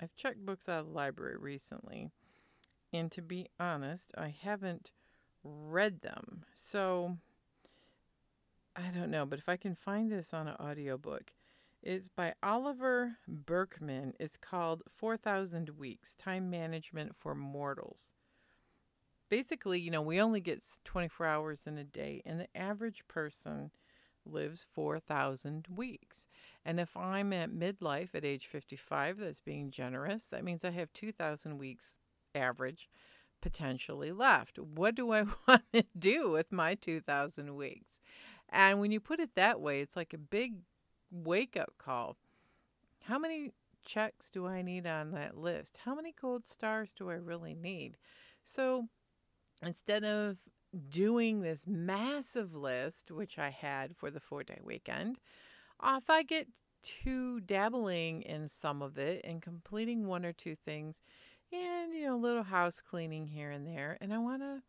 [0.00, 2.10] I've checked books out of the library recently.
[2.92, 4.92] And to be honest, I haven't
[5.42, 6.44] read them.
[6.54, 7.18] So
[8.76, 11.32] I don't know, but if I can find this on an audiobook,
[11.82, 14.14] it's by Oliver Burkeman.
[14.18, 18.12] It's called 4000 Weeks Time Management for Mortals.
[19.30, 23.70] Basically, you know, we only get 24 hours in a day, and the average person
[24.24, 26.26] lives 4,000 weeks.
[26.64, 30.92] And if I'm at midlife at age 55, that's being generous, that means I have
[30.92, 31.96] 2,000 weeks
[32.34, 32.88] average
[33.40, 34.58] potentially left.
[34.58, 38.00] What do I want to do with my 2,000 weeks?
[38.48, 40.56] And when you put it that way, it's like a big
[41.10, 42.16] wake up call.
[43.04, 43.52] How many
[43.84, 45.80] checks do I need on that list?
[45.84, 47.96] How many gold stars do I really need?
[48.44, 48.88] So
[49.62, 50.38] instead of
[50.88, 55.18] doing this massive list, which I had for the four day weekend,
[55.82, 56.48] if I get
[57.02, 61.02] to dabbling in some of it and completing one or two things
[61.52, 64.62] and, you know, a little house cleaning here and there, and I want to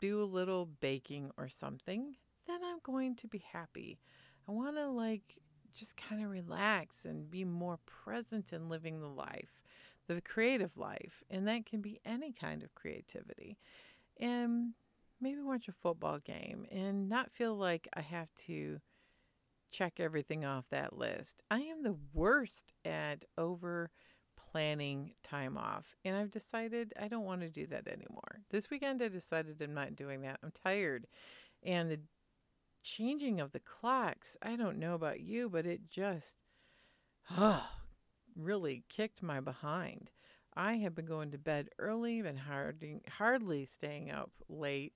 [0.00, 3.98] do a little baking or something, then I'm going to be happy.
[4.50, 5.38] I want to like
[5.72, 9.62] just kind of relax and be more present in living the life,
[10.08, 11.22] the creative life.
[11.30, 13.58] And that can be any kind of creativity
[14.18, 14.72] and
[15.20, 18.80] maybe watch a football game and not feel like I have to
[19.70, 21.44] check everything off that list.
[21.48, 23.92] I am the worst at over
[24.36, 28.40] planning time off, and I've decided I don't want to do that anymore.
[28.50, 30.40] This weekend, I decided I'm not doing that.
[30.42, 31.06] I'm tired,
[31.62, 32.00] and the
[32.82, 36.36] changing of the clocks, I don't know about you, but it just
[37.30, 37.68] oh,
[38.36, 40.10] really kicked my behind.
[40.56, 44.94] I have been going to bed early, been hardly, hardly staying up late,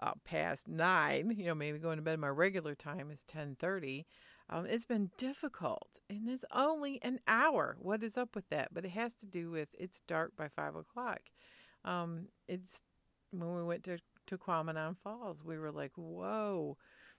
[0.00, 1.34] uh, past nine.
[1.36, 4.06] You know, maybe going to bed my regular time is ten thirty.
[4.50, 7.76] Um, it's been difficult, and it's only an hour.
[7.78, 8.72] What is up with that?
[8.72, 11.20] But it has to do with it's dark by five o'clock.
[11.84, 12.82] Um, it's
[13.30, 14.38] when we went to to
[15.02, 16.76] Falls, we were like, whoa.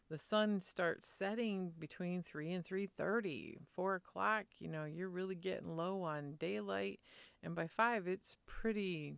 [0.09, 4.45] The sun starts setting between three and three thirty, four o'clock.
[4.59, 6.99] You know, you're really getting low on daylight,
[7.43, 9.15] and by five, it's pretty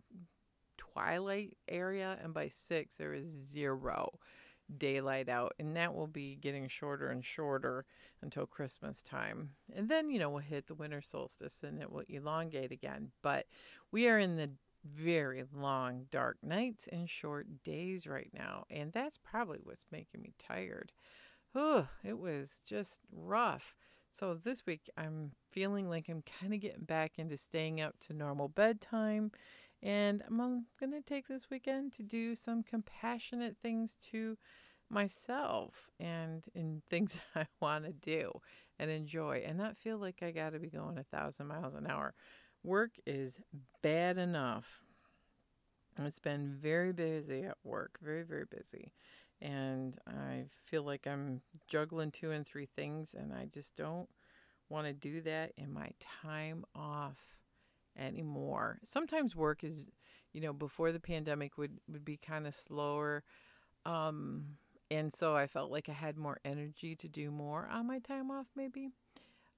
[0.76, 2.18] twilight area.
[2.22, 4.18] And by six, there is zero
[4.78, 5.54] daylight out.
[5.58, 7.84] And that will be getting shorter and shorter
[8.20, 9.50] until Christmas time.
[9.74, 13.10] And then, you know, we'll hit the winter solstice and it will elongate again.
[13.22, 13.46] But
[13.90, 14.50] we are in the
[14.84, 18.64] very long, dark nights and short days right now.
[18.70, 20.92] And that's probably what's making me tired.
[21.54, 23.74] Oh, it was just rough.
[24.10, 28.12] So this week I'm feeling like I'm kind of getting back into staying up to
[28.12, 29.30] normal bedtime.
[29.82, 34.36] And I'm going to take this weekend to do some compassionate things to
[34.92, 38.32] myself and in things I want to do
[38.78, 41.86] and enjoy and not feel like I got to be going a thousand miles an
[41.86, 42.14] hour.
[42.64, 43.38] Work is
[43.82, 44.82] bad enough.
[45.98, 48.92] It's been very busy at work, very, very busy.
[49.40, 54.08] And I feel like I'm juggling two and three things, and I just don't
[54.68, 57.18] want to do that in my time off
[57.98, 58.78] anymore.
[58.84, 59.90] Sometimes work is,
[60.32, 63.24] you know, before the pandemic would, would be kind of slower.
[63.84, 64.56] Um,
[64.90, 68.30] and so I felt like I had more energy to do more on my time
[68.30, 68.88] off, maybe.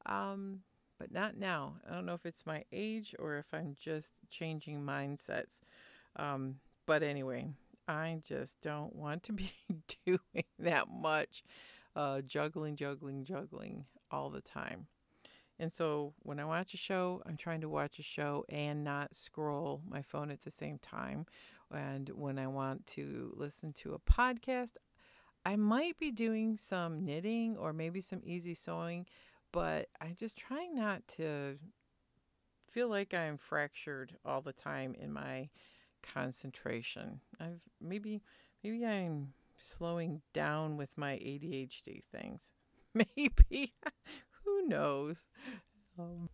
[0.06, 0.60] Um,
[0.98, 1.76] but not now.
[1.88, 5.60] I don't know if it's my age or if I'm just changing mindsets.
[6.16, 7.48] Um, but anyway,
[7.88, 9.52] I just don't want to be
[10.06, 11.42] doing that much
[11.96, 14.86] uh, juggling, juggling, juggling all the time.
[15.58, 19.14] And so when I watch a show, I'm trying to watch a show and not
[19.14, 21.26] scroll my phone at the same time.
[21.72, 24.76] And when I want to listen to a podcast,
[25.46, 29.06] I might be doing some knitting or maybe some easy sewing,
[29.54, 31.58] but I'm just trying not to
[32.72, 35.48] feel like I'm fractured all the time in my
[36.02, 37.20] concentration.
[37.40, 38.20] I've maybe
[38.64, 42.50] maybe I'm slowing down with my ADHD things.
[42.94, 43.74] Maybe
[44.44, 45.26] who knows?
[45.98, 46.28] Um,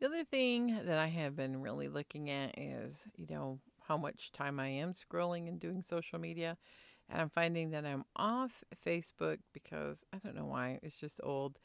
[0.00, 4.32] the other thing that I have been really looking at is, you know, how much
[4.32, 6.56] time I am scrolling and doing social media.
[7.08, 10.80] And I'm finding that I'm off Facebook because I don't know why.
[10.82, 11.58] It's just old.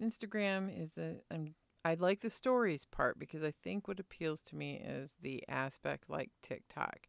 [0.00, 4.56] Instagram is a I'm I like the stories part because I think what appeals to
[4.56, 7.00] me is the aspect like TikTok.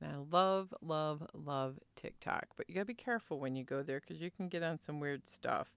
[0.00, 2.46] And I love, love, love TikTok.
[2.56, 4.80] But you got to be careful when you go there because you can get on
[4.80, 5.76] some weird stuff.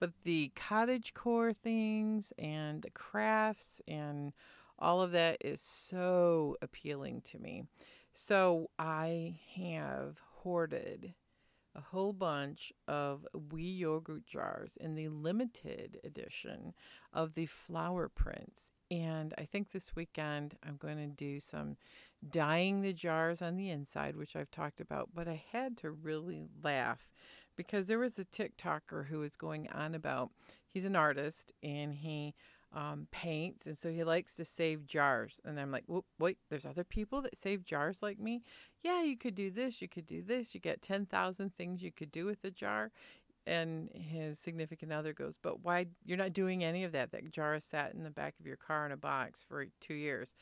[0.00, 4.32] But the cottage core things and the crafts and
[4.80, 7.62] all of that is so appealing to me.
[8.12, 11.14] So I have hoarded
[11.74, 16.74] a whole bunch of Oui yogurt jars in the limited edition
[17.12, 18.72] of the flower prints.
[18.90, 21.76] And I think this weekend I'm going to do some
[22.28, 25.10] dyeing the jars on the inside, which I've talked about.
[25.14, 27.08] But I had to really laugh
[27.56, 30.30] because there was a TikToker who was going on about
[30.68, 32.34] he's an artist and he
[32.74, 35.40] um, paints, and so he likes to save jars.
[35.44, 35.84] And I'm like,
[36.18, 38.42] wait, there's other people that save jars like me.
[38.82, 40.54] Yeah, you could do this, you could do this.
[40.54, 42.90] You get ten thousand things you could do with a jar.
[43.44, 45.86] And his significant other goes, but why?
[46.04, 47.10] You're not doing any of that.
[47.10, 50.34] That jar sat in the back of your car in a box for two years.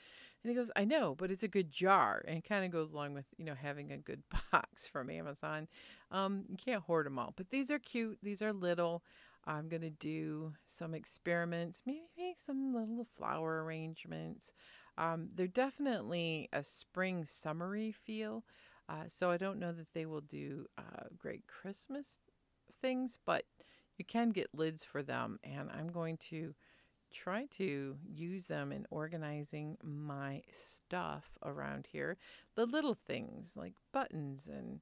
[0.43, 2.23] And he goes, I know, but it's a good jar.
[2.27, 4.23] And it kind of goes along with, you know, having a good
[4.53, 5.67] box from Amazon.
[6.11, 8.19] Um, you can't hoard them all, but these are cute.
[8.23, 9.03] These are little.
[9.47, 14.53] I'm going to do some experiments, maybe make some little flower arrangements.
[14.99, 18.45] Um, they're definitely a spring summery feel.
[18.89, 22.19] Uh, so I don't know that they will do uh, great Christmas
[22.83, 23.45] things, but
[23.97, 25.39] you can get lids for them.
[25.45, 26.55] And I'm going to
[27.13, 32.17] try to use them in organizing my stuff around here.
[32.55, 34.81] The little things like buttons and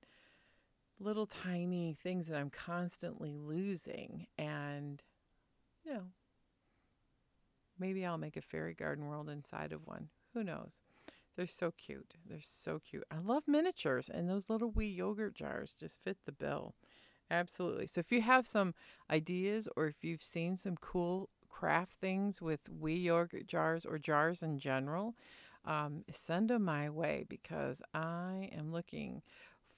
[1.01, 4.26] little tiny things that I'm constantly losing.
[4.36, 5.03] And,
[5.84, 6.05] you know,
[7.78, 10.09] maybe I'll make a fairy garden world inside of one.
[10.34, 10.80] Who knows?
[11.36, 12.14] They're so cute.
[12.28, 13.05] They're so cute.
[13.11, 16.74] I love miniatures, and those little Oui yogurt jars just fit the bill.
[17.30, 17.86] Absolutely.
[17.86, 18.74] So if you have some
[19.11, 24.42] ideas or if you've seen some cool craft things with Oui yogurt jars or jars
[24.42, 25.14] in general,
[25.64, 29.22] um, send them my way because I am looking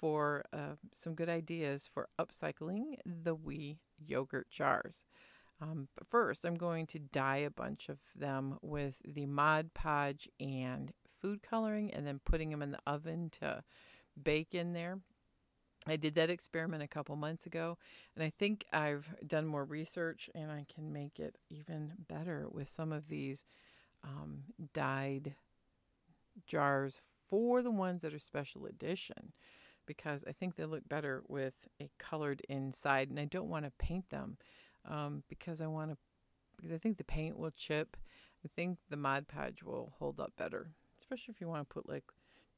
[0.01, 5.05] for uh, some good ideas for upcycling the Oui yogurt jars.
[5.61, 10.28] Um, but first, I'm going to dye a bunch of them with the Mod Podge
[10.40, 13.62] and food coloring and then putting them in the oven to
[14.20, 15.01] bake in there.
[15.86, 17.78] I did that experiment a couple months ago,
[18.14, 22.68] and I think I've done more research and I can make it even better with
[22.68, 23.44] some of these
[24.05, 24.44] um,
[24.74, 25.34] dyed
[26.46, 29.32] jars for the ones that are special edition
[29.91, 33.72] because I think they look better with a colored inside, and I don't want to
[33.76, 34.36] paint them
[34.88, 35.97] um, because I want to
[36.55, 37.97] because I think the paint will chip.
[38.45, 40.70] I think the Mod Podge will hold up better,
[41.01, 42.05] especially if you want to put like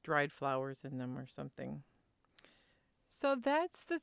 [0.04, 1.84] dried flowers in them or something.
[3.08, 4.02] So that's the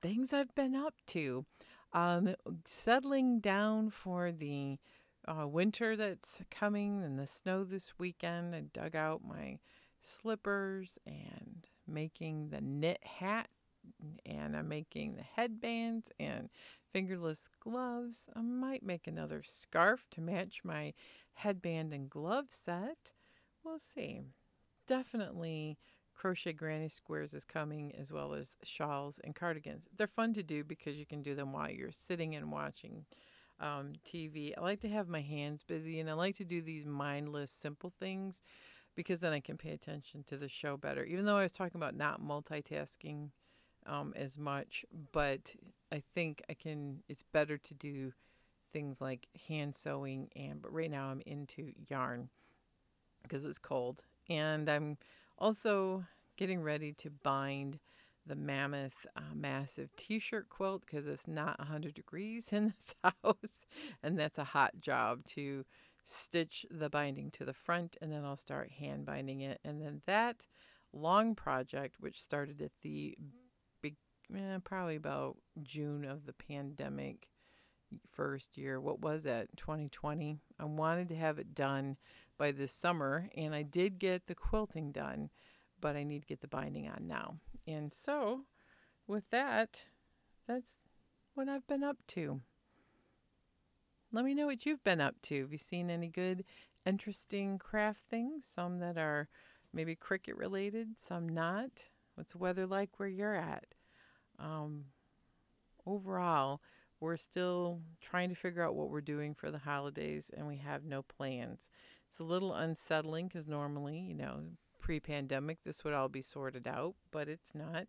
[0.00, 1.46] things I've been up to.
[1.92, 4.78] Um, settling down for the
[5.26, 8.54] uh, winter that's coming and the snow this weekend.
[8.54, 9.58] I dug out my
[10.00, 13.48] slippers and making the knit hat
[14.26, 16.50] and I'm making the headbands and
[16.92, 18.28] fingerless gloves.
[18.34, 20.94] I might make another scarf to match my
[21.34, 23.12] headband and glove set.
[23.64, 24.22] We'll see.
[24.86, 25.78] Definitely
[26.14, 29.86] Crochet Granny Squares is coming, as well as shawls and cardigans.
[29.96, 33.04] They're fun to do because you can do them while you're sitting and watching
[33.60, 34.52] um, TV.
[34.56, 37.90] I like to have my hands busy and I like to do these mindless, simple
[37.90, 38.42] things
[38.98, 41.04] because then I can pay attention to the show better.
[41.04, 43.30] Even though I was talking about not multitasking
[43.86, 45.54] um, as much, but
[45.92, 48.12] I think I can, it's better to do
[48.72, 52.28] things like hand sewing and but right now I'm into yarn
[53.22, 54.98] because it's cold and I'm
[55.38, 56.04] also
[56.36, 57.78] getting ready to bind
[58.26, 63.64] the mammoth uh, massive t-shirt quilt because it's not 100 degrees in this house
[64.02, 65.64] and that's a hot job to
[66.08, 69.60] stitch the binding to the front and then I'll start hand binding it.
[69.64, 70.46] And then that
[70.92, 73.16] long project which started at the
[73.82, 73.96] big
[74.34, 77.28] eh, probably about June of the pandemic
[78.06, 79.54] first year what was that?
[79.56, 81.96] 2020 I wanted to have it done
[82.38, 85.28] by this summer and I did get the quilting done
[85.80, 87.36] but I need to get the binding on now.
[87.66, 88.42] And so,
[89.06, 89.84] with that,
[90.46, 90.78] that's
[91.34, 92.40] what I've been up to.
[94.10, 95.42] Let me know what you've been up to.
[95.42, 96.44] Have you seen any good,
[96.86, 98.46] interesting craft things?
[98.46, 99.28] Some that are
[99.72, 101.88] maybe Cricut related, some not.
[102.14, 103.66] What's the weather like where you're at?
[104.38, 104.86] Um,
[105.86, 106.62] overall,
[107.00, 110.84] we're still trying to figure out what we're doing for the holidays and we have
[110.84, 111.70] no plans.
[112.08, 114.40] It's a little unsettling because normally, you know,
[114.80, 117.86] pre pandemic, this would all be sorted out, but it's not.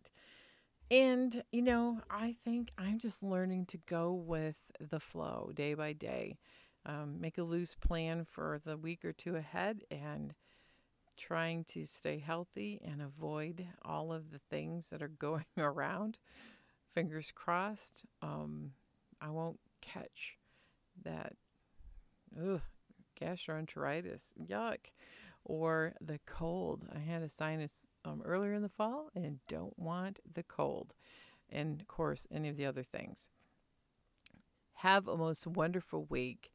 [0.90, 5.92] And, you know, I think I'm just learning to go with the flow day by
[5.92, 6.38] day.
[6.84, 10.34] Um, make a loose plan for the week or two ahead and
[11.16, 16.18] trying to stay healthy and avoid all of the things that are going around.
[16.88, 18.72] Fingers crossed, um,
[19.20, 20.38] I won't catch
[21.04, 21.34] that
[22.36, 22.62] ugh,
[23.20, 24.32] gastroenteritis.
[24.44, 24.90] Yuck
[25.44, 26.86] or the cold.
[26.94, 30.94] I had a sinus um, earlier in the fall and don't want the cold.
[31.48, 33.28] And of course, any of the other things.
[34.74, 36.52] Have a most wonderful week.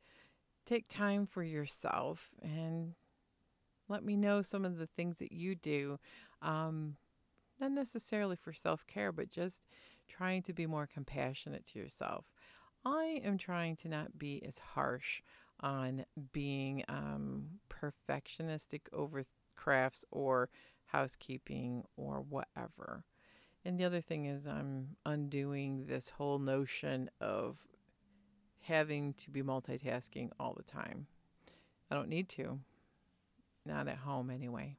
[0.66, 2.94] Take time for yourself and
[3.88, 6.00] let me know some of the things that you do.
[6.42, 6.96] Um,
[7.60, 9.62] not necessarily for self care, but just
[10.08, 12.26] trying to be more compassionate to yourself.
[12.84, 15.22] I am trying to not be as harsh
[15.60, 19.24] on being um, perfectionistic over
[19.56, 20.50] crafts or
[20.86, 23.04] housekeeping or whatever.
[23.64, 27.58] And the other thing is, I'm undoing this whole notion of
[28.62, 31.08] having to be multitasking all the time.
[31.90, 32.60] I don't need to,
[33.66, 34.78] not at home anyway.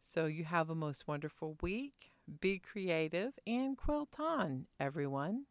[0.00, 2.10] So, you have a most wonderful week.
[2.40, 5.46] Be creative and quilt on, everyone.